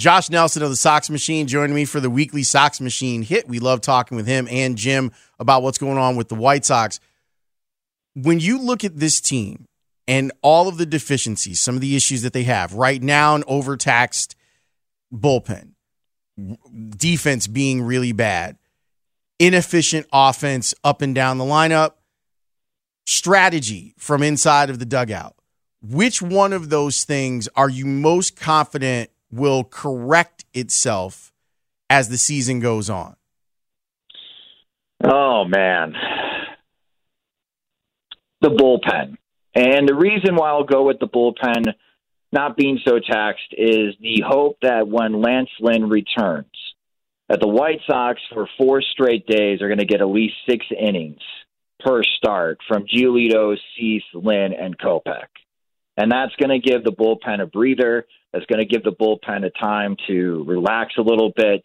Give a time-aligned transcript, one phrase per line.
[0.00, 3.46] Josh Nelson of the Sox Machine joining me for the weekly Sox Machine hit.
[3.46, 7.00] We love talking with him and Jim about what's going on with the White Sox.
[8.14, 9.68] When you look at this team
[10.08, 13.44] and all of the deficiencies, some of the issues that they have right now, an
[13.46, 14.36] overtaxed
[15.12, 15.72] bullpen,
[16.96, 18.56] defense being really bad,
[19.38, 21.92] inefficient offense up and down the lineup,
[23.04, 25.36] strategy from inside of the dugout.
[25.82, 31.32] Which one of those things are you most confident will correct itself
[31.88, 33.16] as the season goes on?
[35.02, 35.94] Oh man.
[38.40, 39.16] The bullpen.
[39.54, 41.74] And the reason why I'll go with the bullpen
[42.32, 46.46] not being so taxed is the hope that when Lance Lynn returns,
[47.28, 50.64] that the White Sox for four straight days are going to get at least six
[50.78, 51.20] innings
[51.80, 55.28] per start from Giolito, Cease, Lynn, and Kopech.
[55.96, 58.06] And that's going to give the bullpen a breather.
[58.32, 61.62] That's going to give the bullpen a time to relax a little bit.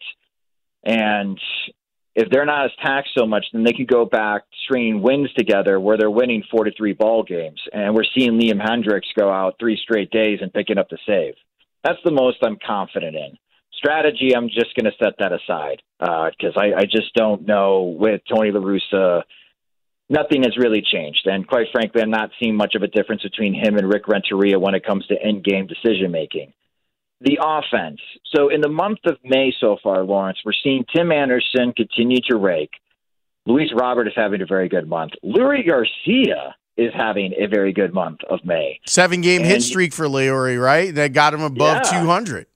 [0.84, 1.38] And
[2.14, 5.78] if they're not as taxed so much, then they can go back stringing wins together
[5.78, 7.60] where they're winning four to three ball games.
[7.72, 11.34] And we're seeing Liam Hendriks go out three straight days and picking up the save.
[11.84, 13.38] That's the most I'm confident in.
[13.74, 17.94] Strategy, I'm just going to set that aside because uh, I, I just don't know
[17.98, 19.22] with Tony La Russa
[20.08, 21.26] nothing has really changed.
[21.26, 24.58] And quite frankly, I'm not seeing much of a difference between him and Rick Renteria
[24.58, 26.52] when it comes to end game decision making.
[27.20, 28.00] The offense.
[28.34, 32.36] So in the month of May so far, Lawrence, we're seeing Tim Anderson continue to
[32.36, 32.72] rake.
[33.46, 35.12] Luis Robert is having a very good month.
[35.24, 38.80] Leury Garcia is having a very good month of May.
[38.86, 40.94] Seven game and, hit streak for Leury, right?
[40.94, 42.46] That got him above yeah, 200.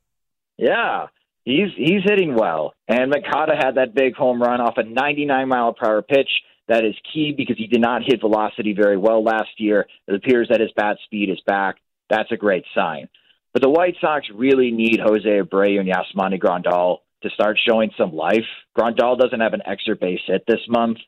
[0.58, 1.06] Yeah.
[1.44, 2.74] He's he's hitting well.
[2.86, 6.28] And Moncada had that big home run off a 99 mile per hour pitch
[6.68, 9.86] that is key because he did not hit velocity very well last year.
[10.06, 11.76] It appears that his bat speed is back.
[12.08, 13.08] That's a great sign.
[13.52, 18.14] But the White Sox really need Jose Abreu and Yasmani Grandal to start showing some
[18.14, 18.46] life.
[18.78, 20.98] Grandal doesn't have an extra base hit this month.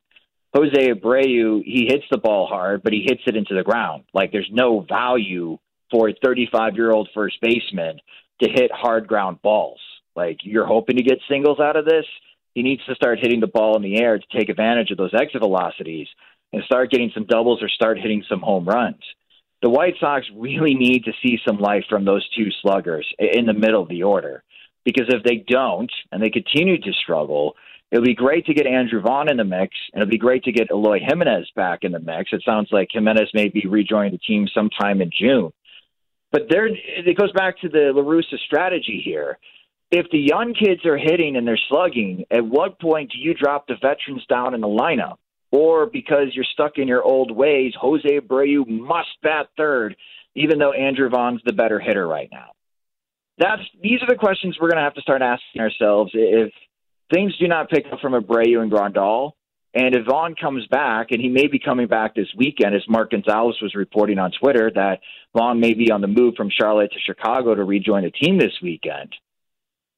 [0.55, 4.05] Jose Abreu, he hits the ball hard, but he hits it into the ground.
[4.13, 5.59] Like there's no value
[5.91, 8.01] for a 35 year old first baseman
[8.43, 9.81] to hit hard ground balls.
[10.15, 12.05] Like you're hoping to get singles out of this
[12.55, 15.15] he needs to start hitting the ball in the air to take advantage of those
[15.15, 16.09] exit velocities
[16.53, 19.01] and start getting some doubles or start hitting some home runs.
[19.63, 23.53] The White Sox really need to see some life from those two sluggers in the
[23.53, 24.43] middle of the order.
[24.85, 27.55] Because if they don't and they continue to struggle,
[27.93, 30.53] it'll be great to get Andrew Vaughn in the mix, and it'll be great to
[30.53, 32.33] get Eloy Jimenez back in the mix.
[32.33, 35.53] It sounds like Jimenez may be rejoining the team sometime in June.
[36.33, 39.39] But there, it goes back to the La Russa strategy here
[39.93, 43.67] if the young kids are hitting and they're slugging, at what point do you drop
[43.67, 45.19] the veterans down in the lineup?
[45.53, 49.95] Or because you're stuck in your old ways, Jose Abreu must bat third,
[50.35, 52.53] even though Andrew Vaughn's the better hitter right now.
[53.39, 56.53] That's these are the questions we're going to have to start asking ourselves if
[57.13, 59.33] things do not pick up from Abreu and Grandal,
[59.75, 63.11] and if Vaughn comes back, and he may be coming back this weekend, as Mark
[63.11, 65.01] Gonzales was reporting on Twitter, that
[65.37, 68.53] Vaughn may be on the move from Charlotte to Chicago to rejoin the team this
[68.63, 69.15] weekend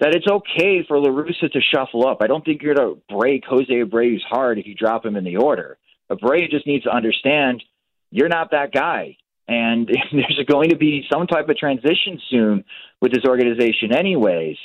[0.05, 2.19] that it's okay for La Russa to shuffle up.
[2.21, 5.25] I don't think you're going to break Jose Abreu's heart if you drop him in
[5.25, 5.79] the order.
[6.11, 7.63] Abreu just needs to understand
[8.11, 9.17] you're not that guy.
[9.49, 12.65] And there's going to be some type of transition soon
[13.01, 14.59] with this organization, anyways.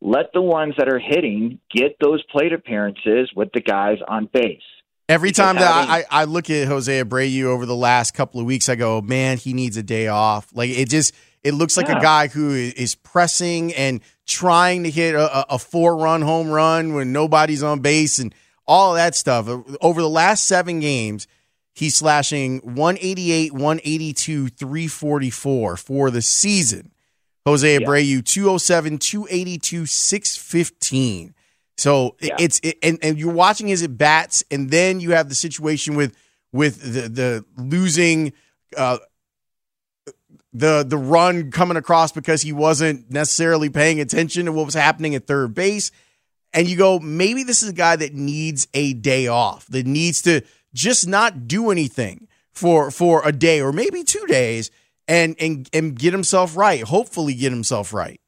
[0.00, 4.62] Let the ones that are hitting get those plate appearances with the guys on base.
[5.06, 8.70] Every time that I, I look at Jose Abreu over the last couple of weeks,
[8.70, 10.48] I go, man, he needs a day off.
[10.54, 11.98] Like it just– it looks like yeah.
[11.98, 16.94] a guy who is pressing and trying to hit a, a four run home run
[16.94, 18.32] when nobody's on base and
[18.66, 19.48] all that stuff.
[19.80, 21.26] Over the last seven games,
[21.74, 26.92] he's slashing 188, 182, 344 for the season.
[27.46, 31.34] Jose Abreu, 207, 282, 615.
[31.78, 32.36] So Yeah.
[32.38, 35.94] it's it, and and you're watching his at bats, and then you have the situation
[35.96, 36.14] with
[36.52, 38.32] with the the losing
[38.76, 38.98] uh,
[40.52, 45.14] the the run coming across because he wasn't necessarily paying attention to what was happening
[45.14, 45.90] at third base.
[46.52, 50.22] And you go, maybe this is a guy that needs a day off, that needs
[50.22, 50.40] to
[50.72, 54.70] just not do anything for for a day or maybe two days
[55.06, 56.82] and and and get himself right.
[56.82, 58.20] Hopefully get himself right.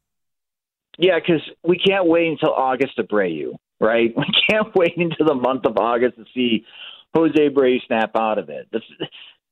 [0.99, 4.14] Yeah, because we can't wait until August to Abreu, right?
[4.16, 6.66] We can't wait until the month of August to see
[7.14, 8.69] Jose Abreu snap out of it.
[8.70, 8.82] This,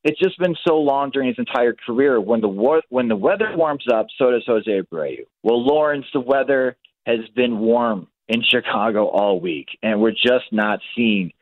[0.08, 2.18] it's just been so long during his entire career.
[2.18, 5.26] When the war, when the weather warms up, so does Jose Abreu.
[5.42, 10.80] Well, Lawrence, the weather has been warm in Chicago all week, and we're just not
[10.96, 11.32] seeing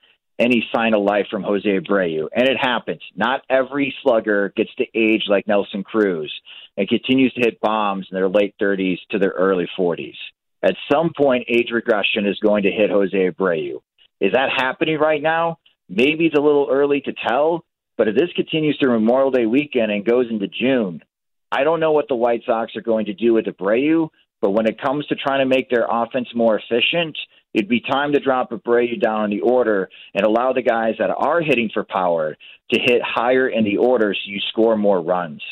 [0.40, 2.26] any sign of life from Jose Abreu.
[2.34, 3.02] And it happens.
[3.14, 6.32] Not every slugger gets to age like Nelson Cruz
[6.76, 10.16] and continues to hit bombs in their late 30s to their early 40s.
[10.60, 13.80] At some point, age regression is going to hit Jose Abreu.
[14.20, 15.58] Is that happening right now?
[15.88, 17.64] Maybe it's a little early to tell,
[17.96, 21.02] but if this continues through Memorial Day weekend and goes into June,
[21.50, 24.08] I don't know what the White Sox are going to do with Abreu,
[24.40, 27.16] but when it comes to trying to make their offense more efficient,
[27.54, 31.10] it'd be time to drop Abreu down in the order and allow the guys that
[31.10, 32.36] are hitting for power
[32.72, 35.42] to hit higher in the order so you score more runs.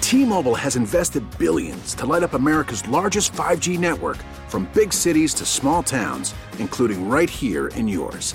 [0.00, 5.46] T-Mobile has invested billions to light up America's largest 5G network from big cities to
[5.46, 8.34] small towns, including right here in yours.